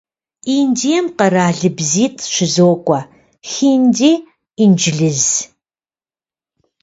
[0.57, 3.01] Индием къэралыбзитӀ щызокӀуэ:
[3.49, 4.11] хинди,
[4.63, 5.23] инджылыз.